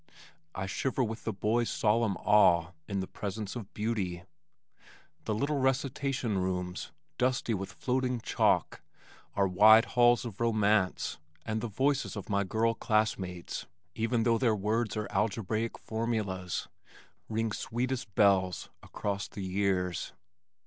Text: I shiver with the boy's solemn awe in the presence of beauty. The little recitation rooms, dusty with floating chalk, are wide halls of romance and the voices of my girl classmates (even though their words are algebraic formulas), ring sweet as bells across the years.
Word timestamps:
I 0.55 0.65
shiver 0.65 1.03
with 1.03 1.25
the 1.25 1.31
boy's 1.31 1.69
solemn 1.69 2.17
awe 2.17 2.71
in 2.87 3.01
the 3.01 3.07
presence 3.07 3.55
of 3.55 3.71
beauty. 3.75 4.23
The 5.25 5.35
little 5.35 5.59
recitation 5.59 6.39
rooms, 6.39 6.91
dusty 7.19 7.53
with 7.53 7.71
floating 7.71 8.19
chalk, 8.19 8.81
are 9.35 9.47
wide 9.47 9.85
halls 9.93 10.25
of 10.25 10.41
romance 10.41 11.19
and 11.45 11.61
the 11.61 11.67
voices 11.67 12.15
of 12.15 12.29
my 12.29 12.43
girl 12.43 12.73
classmates 12.73 13.67
(even 13.93 14.23
though 14.23 14.39
their 14.39 14.55
words 14.55 14.97
are 14.97 15.05
algebraic 15.11 15.77
formulas), 15.77 16.67
ring 17.29 17.51
sweet 17.51 17.91
as 17.91 18.03
bells 18.05 18.69
across 18.81 19.27
the 19.27 19.43
years. 19.43 20.13